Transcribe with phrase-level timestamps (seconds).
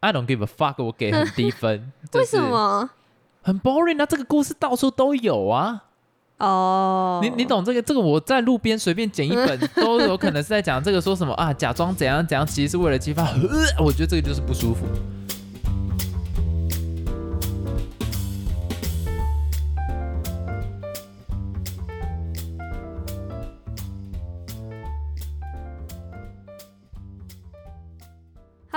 [0.00, 1.92] I don't give a fuck，我给很低分。
[2.14, 2.40] 为什？
[2.40, 2.90] 么？
[3.42, 4.06] 很 boring 啊！
[4.06, 5.84] 这个故事到处都有啊。
[6.38, 7.82] 哦，你你懂这个？
[7.82, 11.52] 这个我在路边随便捡一本 都有可能是在讲这个，说什么啊？
[11.52, 13.24] 假装怎样怎样，其实是为了激发。
[13.24, 14.86] 呃我觉得这个就是不舒服。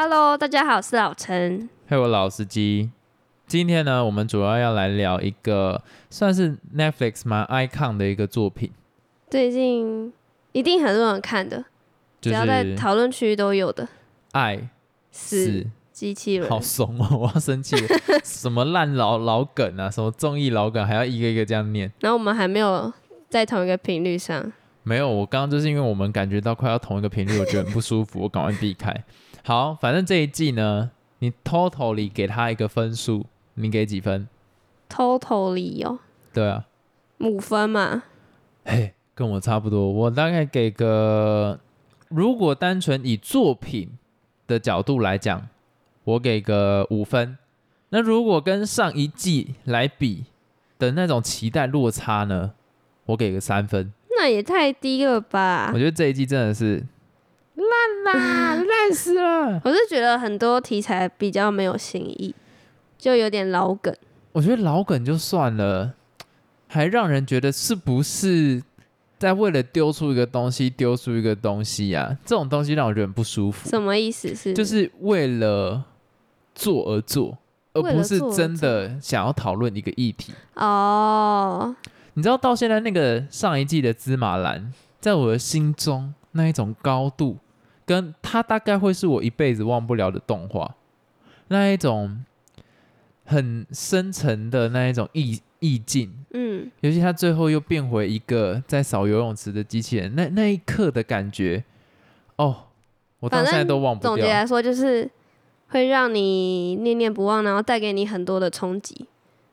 [0.04, 1.70] ？Hello，大家好，我是老陈。
[1.88, 2.90] 嘿，我老司机。
[3.46, 8.72] 今天呢，我们主要要来聊一个算是 Netflix 蛮 icon 的一个作品，
[9.30, 10.12] 最近
[10.54, 11.66] 一定很多人看的，
[12.20, 13.88] 就只要在是讨论区都有的，
[14.32, 14.70] 爱
[15.12, 16.50] 是是机器人。
[16.50, 17.96] 好怂哦， 我要生气了。
[18.24, 21.92] 什么烂老老梗啊，什么综艺老梗，还要一个一个这样念。
[22.00, 22.92] 然后我们还没有
[23.30, 24.52] 在同一个频率上。
[24.82, 28.92] 没有，我刚刚就是因为我们感觉到快要同一个频率，我觉得很不舒服，我赶快避开。
[29.44, 34.28] 好，反正这一季呢，你 totally 给他一个分数，你给几分
[34.90, 36.00] ？Totally 哦，
[36.34, 36.66] 对啊，
[37.20, 38.04] 五分嘛。
[38.66, 41.60] 嘿，跟我差不多，我大概给个，
[42.10, 43.90] 如果单纯以作品
[44.46, 45.48] 的角度来讲，
[46.04, 47.38] 我给个五分。
[47.90, 50.26] 那如果跟上一季来比
[50.78, 52.54] 的那种期待落差呢，
[53.08, 53.92] 我给个三分。
[54.18, 55.80] 那也太低了吧我！
[55.80, 56.86] 觉得这一季真的是
[58.14, 59.62] 烂啦， 烂死了。
[59.64, 62.34] 我是觉得很多题材比较没有新意，
[62.98, 63.96] 就有点老梗。
[64.34, 65.94] 我觉得老梗就算了，
[66.68, 68.62] 还让人觉得是不是
[69.20, 73.70] 在为了丢出一个东西丢出一个东西呀、这种东西让我觉得很不舒服。
[73.70, 74.54] 什么意思是？
[74.54, 75.84] 就是为了
[76.56, 77.38] 做而做，
[77.74, 80.34] 而不是真的想要讨论一个议题。
[80.56, 81.76] 哦，
[82.14, 87.38] 你知道到现在那个上一季的芝麻蓝，在我的心中那一种高度，
[87.92, 90.76] 跟它大概会是我一辈子忘不了的动画，
[91.50, 92.24] 那一种
[93.26, 96.14] 很深沉的那一种意意境。
[96.34, 101.66] 嗯，尤其他最后又变回一个在扫游泳池的机器人，那那一刻的感觉，
[102.38, 102.68] 哦，
[103.20, 104.16] 我到现在都忘不掉。
[104.16, 105.10] 总结来说就是
[105.68, 109.06] 会让你念念不忘，然后带给你很多的冲击，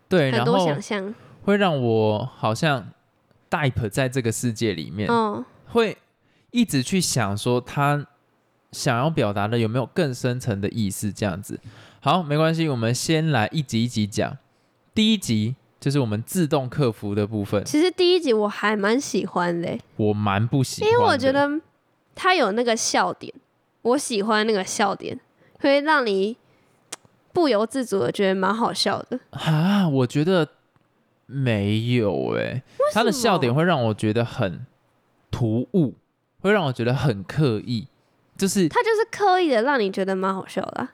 [0.08, 1.12] 对，很多想象。
[1.42, 2.88] 会让我好像
[3.50, 5.96] dive 在这个世界里面，哦，会
[6.52, 8.06] 一直去想说他
[8.72, 11.58] 想要表达的有没有更深层的意思，这样子。
[12.00, 14.36] 好，没关系，我们先来一集一集讲。
[14.94, 21.48] 第一集就是我们自动客服的部分，其实第一集我还蛮喜欢的欸，我蛮不喜欢因的，为我觉得
[22.14, 23.32] 它有那个笑点，
[23.82, 25.18] 我喜欢那个笑点，
[25.60, 26.36] 会让你
[27.32, 29.20] 不由自主的觉得蛮好笑的。
[29.30, 30.48] 啊，我觉得
[31.26, 32.62] 没有哎、
[32.92, 34.66] 他的笑点会让我觉得很
[35.30, 35.94] 突兀，
[36.40, 37.86] 会让我觉得很刻意，
[38.38, 40.92] 就是他就是刻意的让你觉得蛮好笑的啊、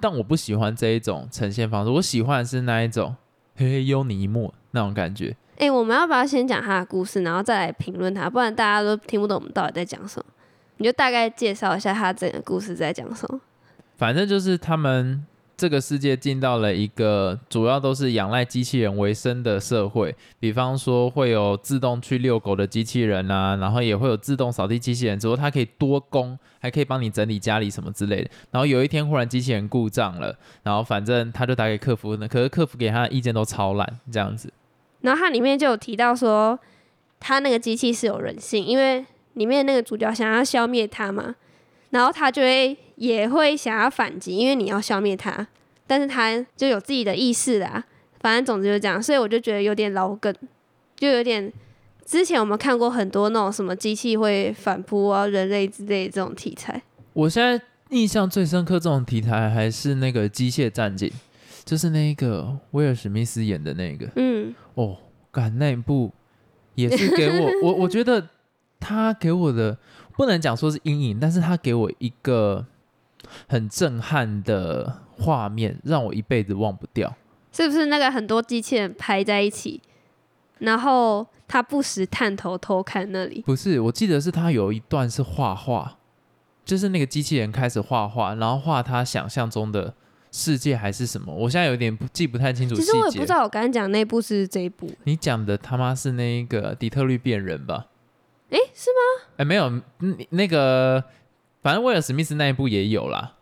[0.00, 3.14] 但我不喜欢这一种呈现方式，我喜欢的是那一种
[3.54, 5.36] 嘿嘿优尼莫那种感觉。
[5.58, 8.30] 哎、我们要不要先讲他的故事，然后再来评论他？
[8.30, 10.24] 不然大家都听不懂我们到底在讲什么。
[10.76, 13.40] 你就大概介绍一下他整个故事在讲什么。
[13.96, 15.26] 反正就是他们
[15.58, 28.30] 这个世界进到了一个主要都是仰赖机器人为生的社会，比方说会有自动去遛狗的机器人啊，然后也会有自动扫地机器人，只不过它可以多工，还可以帮你整理家里什么之类的。
[28.52, 34.52] 然后有一天忽然机器人故障了，然后反正他就打给客服呢，可是客服给他的意见都超烂，这样子。
[35.00, 36.56] 然后它里面就有提到说，
[37.18, 41.34] 他那个机器是有人性，因为里面那个主角想要消灭它嘛，
[41.90, 45.46] 然后他就会也会想要反击，因为你要消灭他，
[45.86, 47.84] 但是他就有自己的意识啦。
[48.20, 50.34] 反正总之就是这样，所以我就觉得有点老梗，
[50.96, 51.52] 就有点
[52.04, 56.82] 之前我们看过很多那种什么机器会反扑啊人类之类的这种题材。
[57.12, 61.10] 我现在印象最深刻这种题材还是那个机械战警，
[61.64, 64.08] 就是那个威尔史密斯演的那个。
[64.16, 64.96] 嗯，哦，
[65.30, 66.12] 感那一部
[66.74, 68.28] 也是给我， 我我觉得
[68.80, 69.78] 他给我的
[70.18, 72.66] 不能讲说是阴影，但是他给我一个
[73.46, 77.14] 很震撼的画面，让我一辈子忘不掉。
[77.52, 79.80] 是不是那个很多机器人排在一起，
[80.58, 83.42] 然后他不时探头偷看那里？
[83.42, 85.98] 不是，我记得是他有一段是画画，
[86.64, 89.94] 就是那个机器人开始画画，然后画他想象中的
[90.32, 93.26] 世界还是什么，我现在有点不记不太清楚其实我也不知。
[93.26, 97.86] 道我刚才讲那部是这一部，你讲的他妈是那个底特律变人吧？
[98.50, 99.26] 诶，是吗？
[99.38, 99.66] 哎，没有，
[100.00, 101.02] 嗯那个
[101.62, 103.34] 反正威尔史密斯那一部也有啦。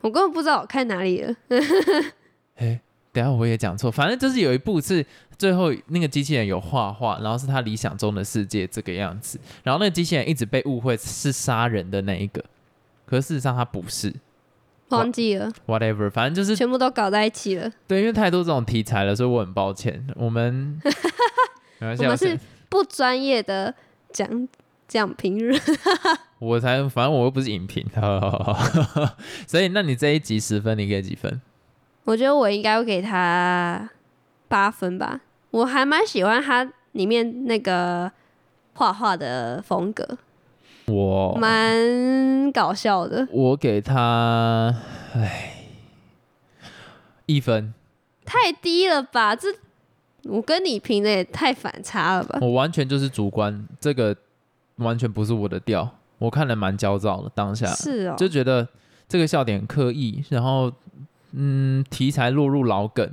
[0.00, 1.34] 我根本不知道我看哪里了。
[2.56, 2.80] 哎，
[3.12, 5.04] 等一下我也讲错，反正就是有一部是
[5.38, 12.44] 最后那个机器人有画画，然后是他理想中的世界这个样子，然后那个机器人一直被误会是杀人的那一个，
[13.06, 14.12] 可是事实上他不是。
[14.90, 17.72] 忘记了，whatever，反正就是全部都搞在一起了。
[17.88, 20.06] 对，因为太多这种题材了，所以我很抱歉。
[20.14, 20.78] 我们
[21.80, 22.38] 没关系，我我们是
[22.68, 23.74] 不专业的
[24.14, 24.48] 讲
[24.86, 25.60] 讲评论，
[26.38, 27.84] 我才，反正我又不是影评，
[29.46, 31.42] 所以那你这一集十分，你给几分？
[32.04, 33.90] 我觉得我应该会给他
[34.46, 35.20] 八分吧。
[35.50, 38.10] 我还蛮喜欢他里面那个
[38.74, 40.06] 画画的风格，
[40.86, 43.26] 我蛮搞笑的。
[43.32, 44.74] 我给他，
[45.14, 45.54] 唉，
[47.26, 47.74] 一分。
[48.24, 49.34] 太低了吧？
[49.34, 49.48] 这
[50.24, 52.38] 我跟你评的也太反差了吧？
[52.40, 54.16] 我完全就是主观，这个
[54.76, 55.88] 完全不是我的调。
[56.18, 58.66] 我看了蛮焦躁的，当下是哦，就觉得
[59.08, 60.72] 这个笑点很刻意，然后
[61.32, 63.08] 嗯，题材落入老梗。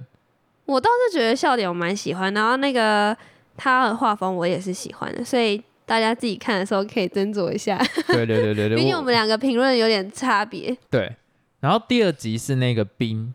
[0.65, 3.15] 我倒是觉得笑点我蛮喜欢，然后那个
[3.57, 7.77] 他的画风我也是喜欢的，所以大家自己看的时候可以斟酌一下。
[8.07, 10.77] 对对对对对， 毕竟我们两个评论有点差别。
[10.89, 11.11] 对。
[11.59, 13.33] 然后第二集是那个冰，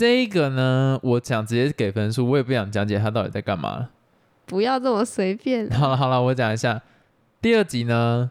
[0.00, 3.90] 这个呢，我想直接给分数，我也不想讲解他到底在干嘛。
[4.46, 5.68] 不要这么随便。
[5.76, 6.80] 好了好了，我讲一下
[7.42, 8.30] 第二集呢，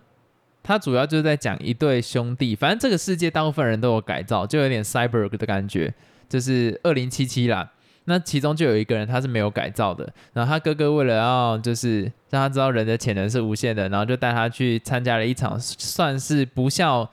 [0.64, 5.94] 它主要就是在讲一对兄弟，反正这个世界大部分人都有改造，就有点 cyber 的感觉，
[6.28, 7.70] 就是二零七七啦。
[8.06, 17.08] 那其中就有一个人他是没有改造的，然后他哥哥为了要就是让他知道人的潜能是无限的，然后就带他去参加了一场算是不孝，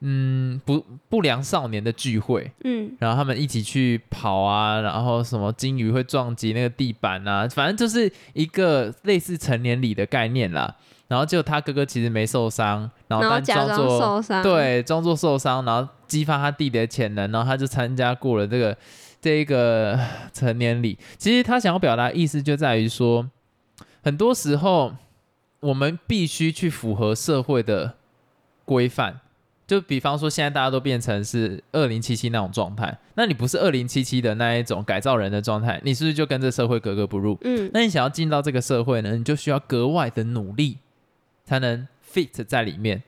[0.00, 0.84] 嗯不
[1.22, 10.74] 不良少年的聚会，嗯，然后他们一起去跑啊，然后什么金鱼会撞击那个地板啊，反正就是一个类似成年礼的概念啦。
[11.06, 18.76] 然后就他哥哥其实没受伤，然后然后但假装装作受伤。，对装作受伤，然后激发他弟弟的潜能，然后他就参加过了这个
[19.20, 19.96] 这一个
[20.32, 20.98] 成年礼。
[21.18, 23.30] 其实他想要表达的意思就在于说，
[24.02, 24.92] 很多时候
[25.60, 27.94] 我们必须去符合社会的
[28.64, 29.20] 规范。
[29.72, 37.38] 就比方说，现在大家都变成是二零七七那种状态，那你不是二零七七的那一种改造人的状态，你是不是就跟这社会格格不入？
[37.40, 40.76] 嗯，那你想要进到这个社会呢，你就需要格外的努力，
[41.46, 43.02] 才能 fit 在里面，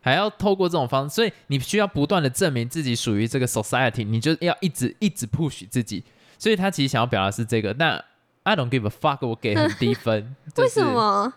[0.00, 6.02] 还要透过这种方式，所以你需要不断的证明自己属于这个 society，你就要一直一直 push 自己。
[6.40, 8.04] 所以他其实想要表达是这个，但
[8.42, 10.84] I don't give a fuck，我给很低分， 为什？
[10.84, 11.32] 么？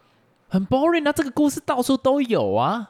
[0.49, 2.89] 很 boring 啊，这个故事到处都有啊。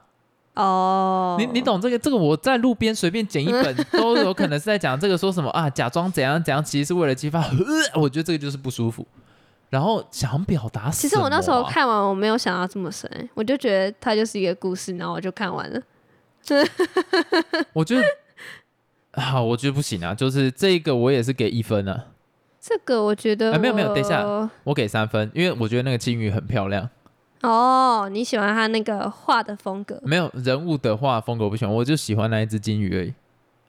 [0.56, 1.98] 哦，你你懂这个？
[1.98, 5.70] 这个我在路边随便捡一本 都有可能是在讲这个，说什么啊？
[5.70, 7.42] 假装怎样怎样，其实是为了激发。
[7.42, 7.50] 呃
[8.00, 9.06] 我觉得这个就是不舒服。
[9.70, 15.82] 然后想表达其实我那时候看完，我没有想到这么深，我就觉得它就是一个故事，然后我就看完了。
[17.74, 18.04] 我觉得
[19.14, 20.14] 好，我觉得不行啊。
[20.14, 22.06] 就是这个我也是给一分啊，
[22.62, 24.24] 这个我觉得哎没有没有等一下
[24.64, 26.88] 我给三分，因为我觉得那个金鱼很漂亮。
[27.44, 30.01] 哦，你喜欢他那个画的风格？
[30.04, 33.13] 没有人物的画风格我不喜欢，我就喜欢那一只金鱼而已。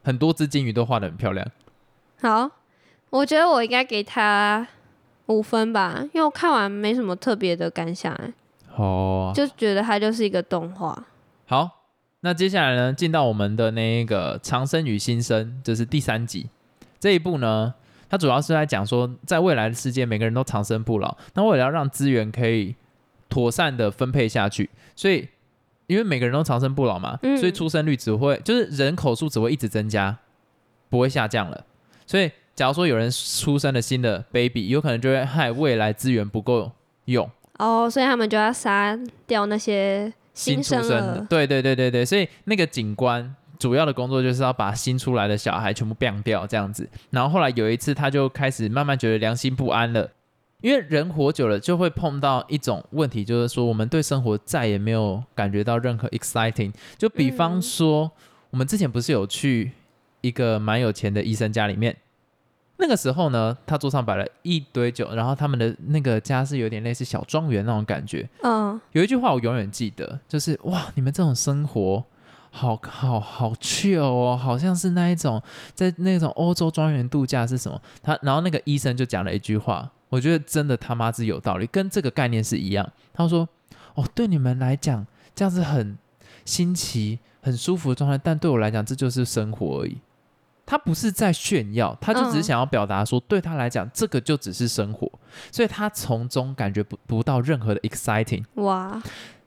[0.01, 1.45] 很多只金鱼都画的很漂亮。
[2.21, 2.49] 好，
[3.09, 4.65] 我觉得我应该给他
[5.25, 8.33] 五分吧，因为我看完没什么特别的感想，哎
[8.77, 11.05] 哦，就觉得它就是一个动画。
[11.45, 11.69] 好，
[12.21, 16.49] 那接下来呢，进到我们的那一个《长生与新生》，这是第三集。
[16.97, 17.73] 这一部呢，
[18.09, 21.17] 它主要是在讲说，在未来的世界，每个人都长生不老。
[21.33, 22.75] 那为了要让资源可以
[23.35, 25.27] 妥善的分配下去，所以
[25.87, 30.17] 因为每个人都长生不老嘛，嗯所以出生率只会就是人口数只会一直增加，
[30.89, 31.65] 不会下降了。
[32.07, 36.71] 所以假如说有人出生了新的 baby，有可能就会害未来资源不够
[37.05, 37.29] 用。
[37.57, 41.27] 哦，所以他们就要杀掉那些新出生生的，。
[41.29, 46.89] 对对对对对，所以那个警官主要的工作就是要把新出来的小孩全部毙掉这样子。
[47.09, 50.09] 然后后来有一次，他就开始慢慢觉得良心不安了，
[50.61, 56.73] 因为人活久了就会碰到一种问题，就是说我们对生活再也没有感觉到任何 exciting。
[56.97, 58.11] 就比方说，
[58.49, 59.71] 我们之前不是有去
[60.21, 61.95] 一个蛮有钱的医生家里面。
[62.77, 72.03] 那个时候呢，他桌上摆了一堆酒，然后他们的那个家是有点类似小庄园那种感觉，嗯，有一句话我永远记得，就是哇，你们这种生活
[72.51, 75.41] 好好好 chill 哦，好像是那一种
[75.73, 77.81] 在那种欧洲庄园度假是什么？
[78.03, 82.89] 他然后那个医生就讲了一句话，我觉得真的他妈是有道理，跟这个概念是一样。
[83.13, 83.47] 他说
[83.95, 85.05] ：“哦，对你们来讲
[85.35, 85.97] 这样子很
[86.45, 89.97] 新奇、很舒服的状态，但对我来讲这就是生活而已。”
[90.65, 95.11] 他不是在炫耀，他就只是嗯想要表达说，对他来讲，这个就只是生活，
[95.51, 98.43] 所以他从中感觉不不到任何的 exciting。
[98.55, 98.99] 哇，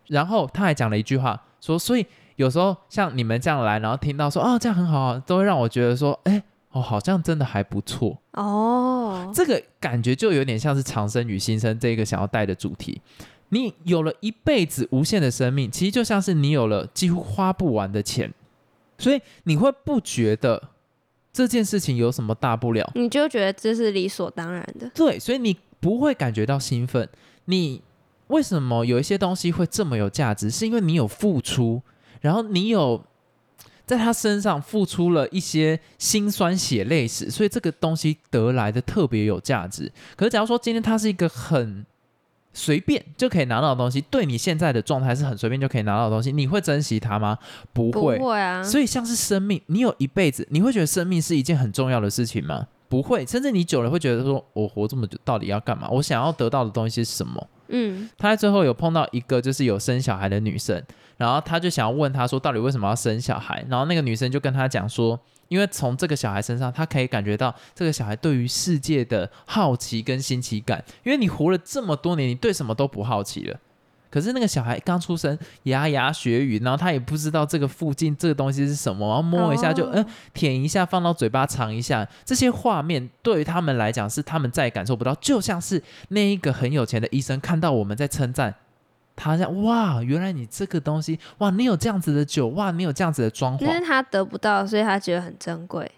[0.06, 2.06] 然后他还讲了一句话，说，所以
[2.36, 8.18] 有时候像你们这样来，然后听到说，哦，这样很好啊，都会让我觉得说，哎，哦，好像真的还不错。
[8.32, 13.00] 哦，这个感觉就有点像是长生与新生这个想要带的主题。
[13.50, 18.32] 你有了一辈子无限的生命，其实就像是你有了几乎花不完的钱，
[18.98, 20.70] 所以你会不觉得
[21.32, 22.90] 这件事情有什么大不了？
[22.94, 24.90] 你就觉得这是理所当然的。
[24.94, 27.08] 对，所以你不会感觉到兴奋。
[27.46, 27.80] 你
[28.26, 30.50] 为什么有一些东西会这么有价值？
[30.50, 31.80] 是因为你有付出，
[32.20, 33.02] 然后你有
[33.88, 39.90] 在他身上付出了一些辛酸血泪史，所以这个东西得来的特别有价值。
[40.14, 41.86] 可是假如说今天他是一个很
[42.52, 47.38] 随便就可以拿到的东西，对你现在的状态是很随便就可以拿到的东西，你会珍惜它吗？
[47.72, 48.18] 不不会。
[48.18, 52.66] 会啊，所以像是生命，你有一辈子，你会觉得生命是一件很重要的事情吗？
[52.88, 55.88] 不会，甚至你久了会觉得说，我活这么久到底要干嘛？
[55.90, 57.46] 我想要得到的东西是什么？
[57.68, 60.82] 嗯，他在最后有碰到一个就是有生小孩的女生，
[61.18, 63.62] 然后他就想要问他说，到底为什么要生小孩？
[63.68, 70.82] 然后那个女生就跟他讲说，因为从这个小孩身上，他可以感觉到这个小孩对于世界的好奇跟新奇感。
[71.02, 73.58] 因为你活了这么多年，你对什么都不好奇了。
[74.10, 88.54] 可是那个小孩刚出生，牙牙学语，然后他也不知道这个附近这个东西是什么，然后摸一下就哦嗯、舔一下，放到嘴巴尝一下，这些画面对于他们来讲是他们再也感受不到，就像是那一个很有钱的医生看到我们在称赞。
[89.20, 95.90] 他这样哇，原来你这个东西哇，你有这样子的酒哇，你有这样子的装潢，那是他得不到，所以他觉得很珍贵。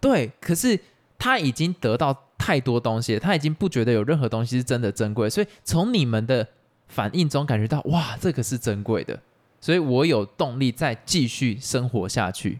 [0.00, 0.32] 对。
[0.40, 0.78] 可是
[1.16, 6.46] 他已经得到太多东西了，他已经不觉得有任何东西是真的珍贵，所以从你们的
[6.88, 9.18] 反应中感觉到哇，这个是珍贵的，
[9.60, 12.58] 所以我有动力再继续生活下去。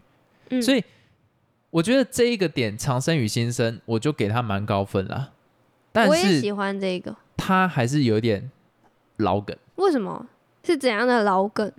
[0.49, 0.83] 嗯，所以
[1.69, 5.33] 我觉得这一个点长生与新生，我就给他蛮高分了。
[5.91, 7.15] 但我也喜是欢这个。
[7.35, 8.49] 他还是有点
[9.17, 10.25] 老梗，为什么？
[10.63, 11.71] 是怎样的老梗？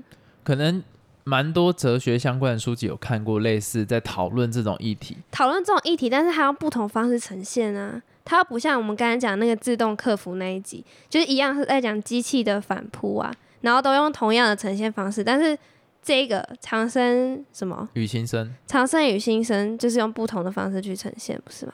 [0.42, 0.82] 可能
[1.24, 5.16] 蛮多哲学相关的书籍有看过，类似在讨论这种议题。
[5.30, 8.02] 讨论这种议题，但是它用不同方式呈现啊。
[8.24, 15.58] 它不像我们刚才讲那个自动客服那一集，就是一样是在讲机器的反扑啊，然后都用同样的呈现方式，但是
[16.02, 21.72] 这个长生什么与新生，长生与新生，就是用不同的方式去呈现，不是吗？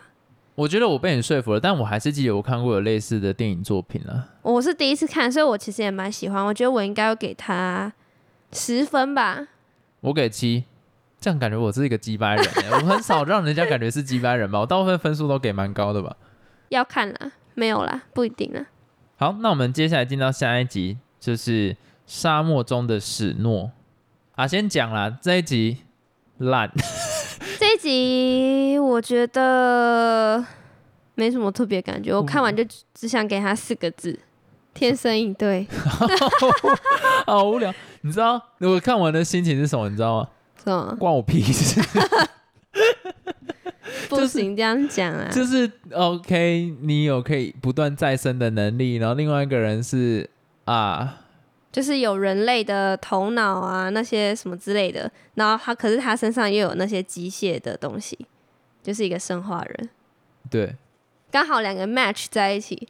[0.57, 4.29] 我觉得我被你说服了，但我还是记得我看过有类似的电影作品了。
[4.43, 6.45] 我是第一次看，所以我其实也蛮喜欢。
[6.45, 7.93] 我觉得我应该要给他
[8.53, 9.49] 十分吧。
[10.01, 10.65] 我给七，
[11.21, 16.15] 这样感觉我是一个鸡掰人欸、 我很少让人家感觉是鸡掰人吧，我大部分分数都给蛮高的吧。
[16.69, 18.67] 要看啦，没有啦，不一定啦。
[19.17, 23.73] 好，那我们接下来进到下一集，就是沙漠中的史诺。
[24.37, 25.79] 啊，先讲啦，这一集
[26.39, 26.71] 烂，
[27.85, 30.43] 集我觉得
[31.15, 34.19] 没什么特别感觉，我看完就只只想给他四个字：
[34.73, 35.67] 天生一对。
[37.27, 37.73] 好无聊。
[38.01, 39.89] 你知道我看完的心情是什么？
[39.91, 40.29] 你知道吗？
[40.65, 40.97] 什么？
[40.99, 41.81] 关我屁事。
[44.09, 45.29] 不行，这样讲啊。
[45.31, 50.29] 就是 OK，你有可以不断再生的能力，然后另外一个人是
[50.65, 51.21] 啊，
[51.75, 58.17] 就是有人类的头脑啊，那些什么之类的，然后他可是他身上又有那些机械的东西，
[58.81, 59.91] 就是一个生化人，
[60.49, 60.77] 对，
[61.33, 62.87] 刚好两个 match 在一起，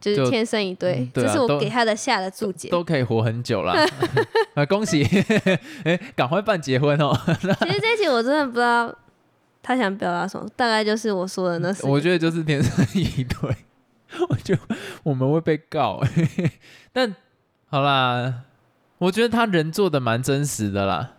[0.00, 1.10] 就是天生一对嗯。
[1.14, 2.68] 对这啊我给他的下的注解。
[2.70, 3.72] 都可以活很久了。
[4.54, 5.04] 啊，恭喜！
[5.84, 7.16] 哎，赶快办结婚哦！
[7.26, 8.92] 其实这一集我真的不知道
[9.62, 13.56] 他想表达什么，大概就是我说的那我觉得就是天生一对，
[14.28, 14.60] 我觉得
[15.04, 16.00] 我们会被告。
[16.92, 17.14] 但
[17.74, 18.32] 好啦，
[18.98, 21.14] 我觉得他人做的蛮真实的啦。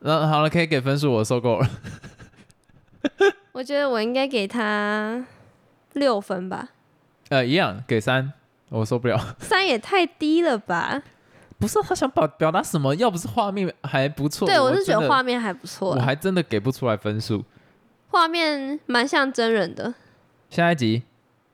[0.00, 1.70] 那好了，可以给分数，我受够了。
[3.54, 5.24] 我觉得我应该给他
[5.92, 6.70] 六分吧，
[7.28, 8.32] 呃，一样给三，
[8.70, 9.36] 我受不了。
[9.38, 11.00] 三也太低了吧？
[11.60, 12.92] 不是他想表表达什么？
[12.96, 17.44] 要不是画面还不错，对，我是觉得画面还不错啦，我还真的给不出来分数。
[18.08, 19.94] 画面蛮像真人的。
[20.48, 21.04] 下一集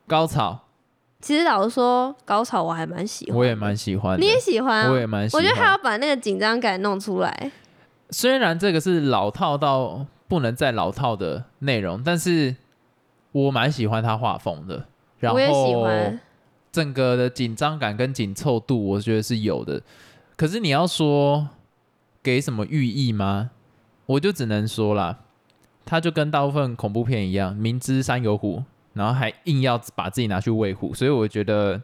[0.07, 0.63] 高潮，
[1.21, 5.43] 其实老实说，高潮我还蛮喜欢，我也蛮喜欢，你也喜欢、啊，我也蛮喜欢。
[5.43, 7.51] 我觉得他要把那个紧张感弄出来。
[8.11, 12.55] 虽然这个是老套到不能再老套的内容，但是
[13.33, 14.87] 我蛮喜欢他画风的。
[15.19, 16.21] 然我也喜后欢，
[16.71, 19.83] 整个的紧张感跟紧凑度，我觉得是有的。
[20.37, 21.49] 可是你要说
[22.23, 23.51] 给什么寓意吗？
[24.05, 25.21] 我就只能说啦，
[25.85, 28.63] 他就跟大部分恐怖片一样，明知山有虎，
[28.97, 31.79] 然后还硬要把自己拿去喂虎，所以我觉得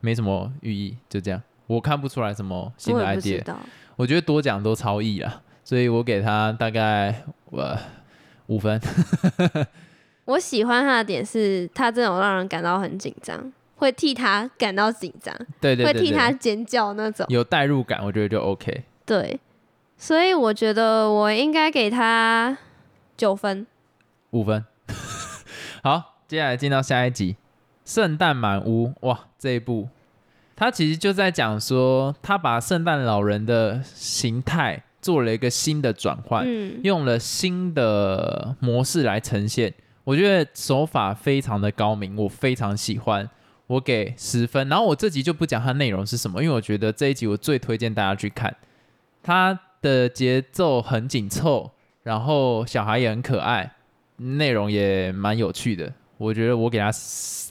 [0.00, 1.40] 没什么寓意，就这样。
[1.68, 3.56] 我看不出来什么新的 idea，道。
[3.94, 7.78] 我觉得多讲都超意啦，所以我给他大概我
[8.48, 8.80] 五分。
[10.26, 17.24] 我喜欢他的点是，他这种让人感到很紧张，会替他感到紧张，对对对会替他，尖叫那种。
[17.28, 18.82] 有代入感，我觉得就 OK。
[19.06, 19.38] 对，
[19.96, 22.58] 所以我觉得我应该给他
[23.16, 23.64] 九分。
[24.30, 24.64] 五分。
[25.82, 27.32] 好，接下来进到下一集，
[27.84, 28.86] 《圣诞满屋》。
[29.00, 29.88] 哇，这一部，
[30.54, 43.28] 他其实就在讲说，他把圣诞老人的形态做了一个新的转换，嗯，用了新的模式来呈现，我觉得手法非常的高明，我非常喜欢，
[43.66, 44.68] 我给十分。
[44.68, 48.56] 然后我这集就不讲它内容是什么，因为我觉得这一集我最推荐大家去看，
[49.20, 51.72] 它的节奏很紧凑，
[52.04, 53.72] 然后小孩也很可爱，
[54.18, 56.90] 内容也蛮有趣的，我觉得我给他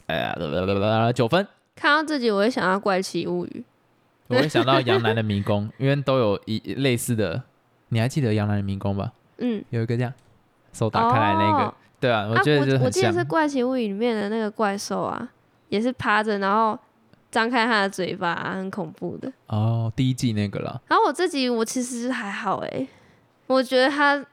[0.06, 1.46] 呃九分。
[1.76, 3.64] 看到自己我会想到《怪奇物语
[4.28, 7.42] 我会想到杨澜的迷宫， 因为都有一类似的，
[7.88, 9.06] 你还记得杨澜的迷宫吧？》。
[9.40, 10.14] 嗯，有一个这样
[10.72, 12.86] 手打开来那个，哦对啊，我啊觉得就是很像。
[12.86, 15.28] 我记得是《怪奇物语》里面的那个怪兽啊，
[15.70, 16.78] 也是趴着，然后
[17.32, 19.32] 张开他的嘴巴、很恐怖的。
[19.48, 22.88] 哦，第一季那个了，然后我自己我其实还好诶，
[23.48, 24.24] 我觉得他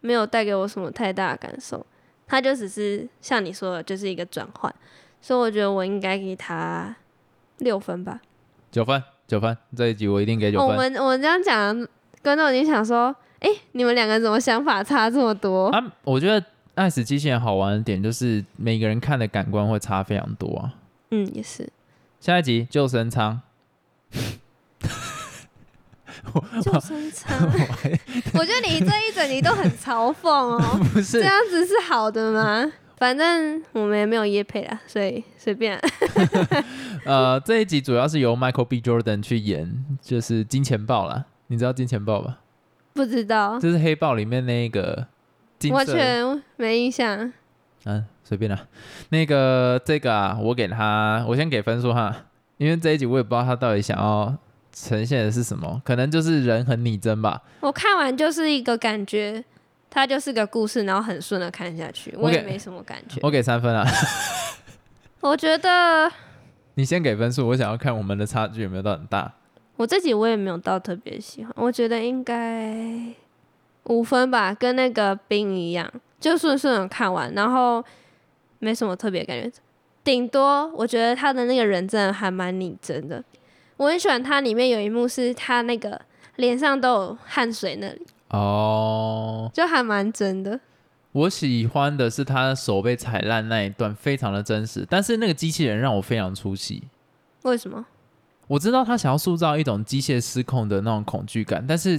[0.00, 1.84] 没有带给我什么太大的感受，
[2.30, 4.72] 他就只是像你说的，就是一个转换，
[5.20, 6.94] 所以我觉得我应该给他
[7.58, 8.20] 六分吧。
[8.70, 10.76] 九分，九分，这一集我一定给九分我。
[10.76, 11.74] 们我们这样讲，
[12.22, 15.70] 观众已经想说，哎、你们两个怎么想法差这么多？
[15.70, 16.40] 啊，我觉得
[16.76, 20.74] 《爱死机器人》好玩的点就是每个人看的感官会差非常多啊。
[21.10, 21.68] 嗯，也是。
[22.20, 23.40] 下一集救生舱，
[26.62, 27.36] 救生舱，
[28.34, 30.60] 我觉得你这一整集都很嘲讽哦，
[30.92, 32.72] 不是这样子是好的吗？
[32.96, 35.88] 反正我们也没有夜配啦，所以随便啊。
[37.06, 38.80] 呃，这一集主要是由 Michael B.
[38.80, 41.24] Jordan 去演，就是金钱豹啦。
[41.46, 42.40] 你知道金钱豹吧？
[42.92, 45.06] 不知道，就是黑豹里面那个
[45.58, 47.32] 金完色全没印象。
[47.86, 48.66] 嗯，随便啦。
[49.08, 52.14] 那个这个啊，我给他，我先给分数哈，
[52.58, 54.36] 因为这一集我也不知道他到底想要
[54.72, 57.42] 呈现的是什么，可能就是人很拟真吧。
[57.60, 59.44] 我看完就是一个感觉，
[59.90, 63.18] 它就是个故事，然后很顺的看下去，我也没什么感觉。
[63.22, 63.84] 我给三分啊，
[65.20, 66.10] 我觉得
[66.74, 69.32] 你先给分数，我想要看我们的差距有没有到很大。
[69.76, 72.74] 我自己我也没有到特别喜欢，我觉得应该
[73.84, 77.82] 五分吧，跟那个冰一样，就顺顺的看完，然后
[78.58, 79.50] 没什么特别感觉，
[80.04, 83.24] 顶多我觉得他的那个人真的还蛮拟真的，
[83.80, 85.98] 我很喜欢它里面有一幕是他那个
[86.36, 90.60] 脸上都有汗水那里，哦，就还蛮真的。
[91.12, 96.82] 我喜欢的是他手被踩烂那一段，非常的真实，但是那个机器人让我非常出戏。
[97.44, 97.86] 为什么？
[98.48, 101.98] 我知道他想要塑造一种机械失控的那种恐惧感，但是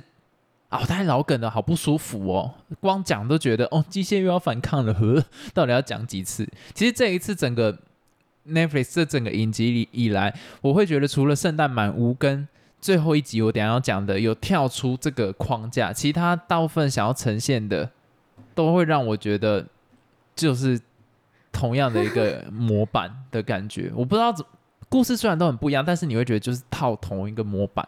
[0.69, 2.53] 啊，太老梗了，好不舒服哦。
[2.79, 6.47] 光讲都觉得哦，机械又要反抗了，呵，到底要讲几次？
[6.75, 7.75] 其实这一次整个
[8.47, 12.47] Netflix 这整个影集里以来，我会觉得除了圣诞满屋跟
[12.79, 17.89] 最后一集我等下要讲的有跳出这个框架，其他大部分想要呈现的
[18.55, 19.65] 都会让我觉得
[20.35, 20.79] 就是
[21.51, 23.91] 同样的一个模板的感觉。
[23.95, 24.45] 我不知道怎
[24.89, 27.87] 故事虽然都很不一样，但是你会觉得就是套同一个模板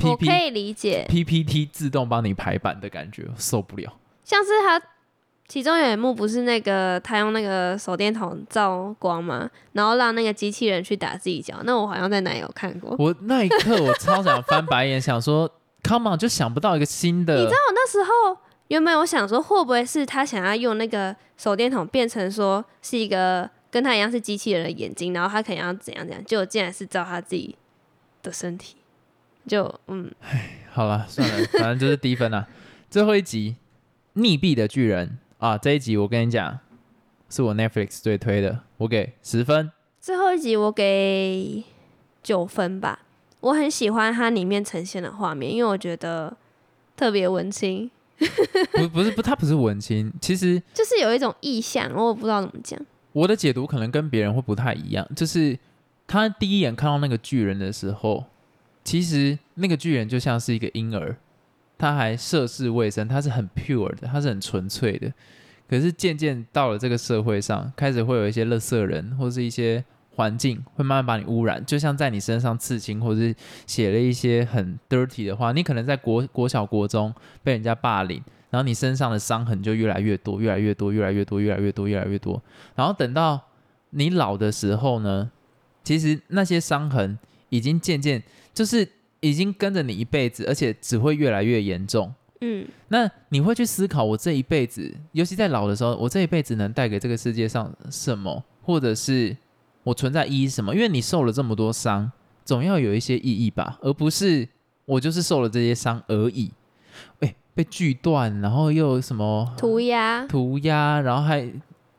[0.00, 3.96] 我可以理解，P P T 自动帮你排版的感觉，受不了。
[4.24, 4.80] 像是他
[5.46, 12.96] 其中有一幕不是那个他用那个手电筒照光吗，然后让那个机器人去打自己脚，那我好像在哪里有看过。
[12.98, 15.50] 我那一刻我超想翻白眼，想说
[15.82, 17.34] Come on，就想不到一个新的。
[17.34, 27.54] 你知道我那时候原本我想说，会不会是他想要用那个手电筒变成说是一个跟他一样是机器人的眼睛，然后他可能要怎样怎样，结果竟然是照他自己
[28.22, 28.76] 的身体，
[29.46, 30.10] 就嗯，
[30.72, 32.46] 好了，算了，反正就是低分啦。
[32.88, 33.56] 最后一集
[34.20, 35.06] 《溺毙的巨人》
[35.44, 36.58] 啊，这一集我跟你讲，
[37.28, 39.70] 是我 Netflix 最推的，我给十分。
[40.00, 41.62] 最后一集我给
[42.22, 43.00] 九分吧，
[43.40, 46.34] 我很喜欢它里面呈现的画面，因为我觉得
[46.96, 47.90] 特别文青，
[48.72, 50.10] 不，不是不，它不是文青。
[50.18, 52.80] 其实就是有一种意象，我也不知道怎么讲。
[53.12, 55.58] 我的解读可能跟别人会不太一样，就是
[56.06, 58.24] 他第一眼看到那个巨人的时候，
[58.82, 61.18] 其实那个巨人就像是一个婴儿，
[61.76, 65.12] 他还涉世未深，他是很 pure 的，他是很纯粹的。
[65.68, 69.82] 可是渐渐到了这个社会上，开始会有一些垃圾人，或是一些
[70.14, 73.34] 环境会慢慢把你污染，就像在你身上刺青，或是
[73.66, 82.40] 写了一些很 dirty 的话，你可能在国国小国中被人家霸凌，然后你身上的伤痕就越来越多，越来越多，越来越多，越来越多，越来越多。
[82.76, 83.40] 然后等到
[83.90, 85.30] 你老的时候呢，
[85.82, 88.86] 其实那些伤痕已经渐渐就是
[89.24, 92.12] 已经跟着你一辈子，而且只会越来越严重。
[92.42, 99.34] 嗯，那你会去思考，我这一辈子，尤其在老的时候，我这一辈子能带给这个世界上什么，或者是
[99.82, 100.74] 我存在意义什么？
[100.74, 102.12] 因为你受了这么多伤，
[102.44, 104.46] 总要有一些意义吧，而不是
[104.84, 106.52] 我就是受了这些伤而已。
[107.20, 111.50] 哎，被锯断，然后又什么涂鸦，涂鸦，然后还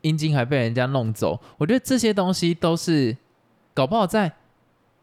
[0.01, 3.17] 阴茎还被人家弄走，我觉得这些东西都是
[3.73, 4.31] 搞不好在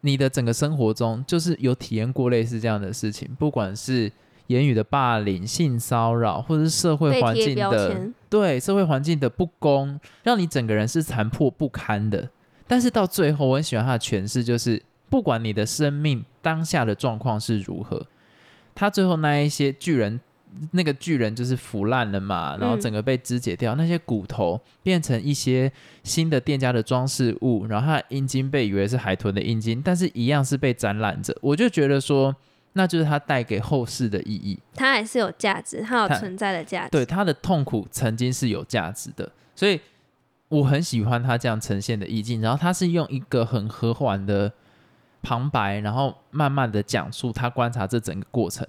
[0.03, 4.13] 你的整个生活中，就是有体验过类似这样的事情，不管是
[4.49, 12.29] 言语的霸凌、性骚扰，或者是社会环境的，对社会环境的不公，让你整个人是残破不堪的。
[12.67, 18.07] 但是到最后，我很喜欢他的诠释，就是不管你的生命当下的状况是如何，
[18.75, 20.21] 他最后那一些巨人，
[20.73, 25.71] 那个巨人就是腐烂了嘛，然后嗯整个被肢解掉，那些骨头变成一些
[26.03, 31.37] 新的店家的装饰物，然后它的阴茎被以为是海豚的阴茎，但是一样是被展览着。
[31.41, 32.35] 我就觉得说，
[32.75, 34.59] 那就是它带给后世的意义。
[34.75, 36.91] 它还是有价值，它有存在的价值。
[36.91, 39.81] 对他的痛苦曾经是有价值的，所以
[40.49, 42.41] 我很喜欢他这样呈现的意境。
[42.41, 44.53] 然后他是用一个很和缓的
[45.23, 48.67] 旁白，然后慢慢的讲述他观察这整个过程，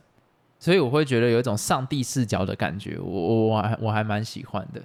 [0.63, 4.81] 所以我会觉得有一种上帝视角的感觉，我我我还我还蛮喜欢的。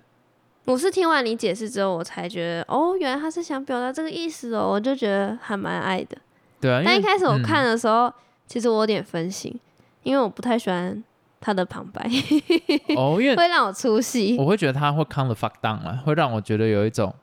[0.65, 6.19] 我是听完你解释之后，我才觉得哦，原来他是想表达这个意思哦，我就觉得还蛮爱的。
[6.61, 8.13] 对啊，但一开始我嗯看的时候，
[8.49, 9.55] 其实我有点分心，
[10.03, 11.01] 因为我不太喜欢
[11.41, 12.11] 他的旁白，
[12.99, 14.37] 哦，因为会让我出戏。
[14.37, 17.15] 我会觉得他会 calm the fuck down 啊，会让我觉得有一种，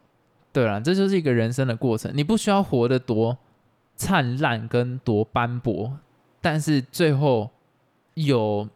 [0.54, 3.38] 对啦，这就是一个人生的过程，你不需要活得多
[3.98, 6.00] 灿烂跟多斑驳，
[6.40, 7.52] 但是最后
[8.16, 8.68] 有，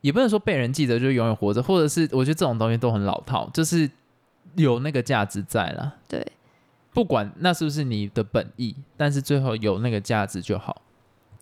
[0.00, 3.90] 也不能说被人记得就永远活着，或者是我觉得这种东西都很老套，就是
[4.54, 6.26] 有那个价值在啦，对，
[6.92, 10.82] 不管那是不是你的本意，但是最后有那个价值就好。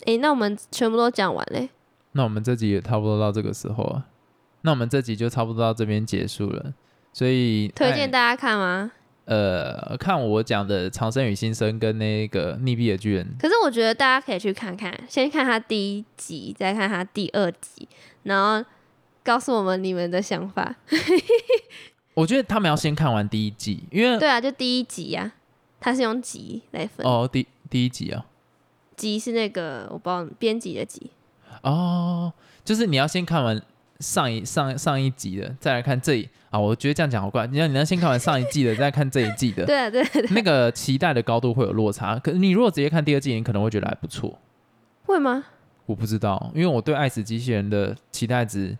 [0.06, 1.68] 诶，那我们全部都讲完嘞。
[2.12, 4.06] 那我们这集也差不多到这个时候啊，
[4.62, 6.72] 那我们这集就差不多到这边结束了。
[7.12, 8.92] 所以哎推荐大家看吗？
[9.30, 17.88] 呃，看我讲的《长生与新生》跟那个《溺毙的巨人》，可是我觉得大家可以去看看，先看他第一集，再看他第二集，
[18.24, 18.68] 然后
[19.22, 20.74] 告诉我们你们的想法。
[22.14, 25.30] 我觉得他们要先看完第一集，因为对啊，就第一集呀、
[25.78, 28.26] 他是用集来分，哦，第第一集啊，
[28.96, 31.08] 集是那个我不知道编辑的集。
[31.62, 32.32] 哦，
[32.64, 33.62] 就是你要先看完
[34.00, 42.18] 上一上上一集的，再来看这一啊，我觉得这样讲好怪，你要你要先看完上一季的， 再看这一季的，对啊，对那个期待的高度会有落差。
[42.18, 44.38] 可你如果直接看第二季，你可能会觉得还不错。
[45.04, 45.44] 会吗？
[45.86, 48.76] 我不知道，因为我对《爱死机器人》的期待值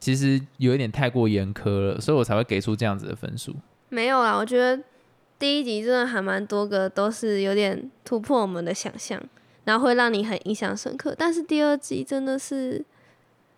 [0.00, 3.54] 其实有一点太过严苛了，所以我才会给出这样子的分数。
[3.90, 4.82] 没有啦，我觉得
[5.38, 9.22] 第一集真的还蛮多个都是有点突破我们的想象，
[9.64, 11.14] 然后会让你很印象深刻。
[11.16, 12.82] 但是第二集真的是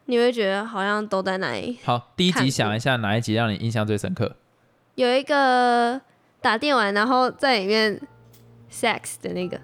[0.07, 1.79] 你会觉得好像都在那里。
[1.85, 4.35] 好，第一集想一下哪一集让你印象最深刻？
[4.95, 6.01] 有一个
[6.41, 8.01] 打电玩，然后在里面
[8.73, 9.61] sex 的那个，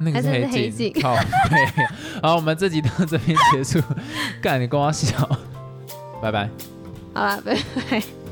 [0.00, 1.14] 那个还是黑黑镜好，
[1.48, 1.86] 对。
[2.22, 3.80] 好，我们这集到这边结束，
[4.42, 5.16] 干你跟我笑，
[6.20, 6.48] 拜拜。
[7.14, 7.54] 好啦，拜
[7.90, 8.23] 拜。